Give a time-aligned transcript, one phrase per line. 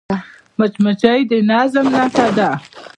[0.59, 2.49] مچمچۍ د نظم نښه ده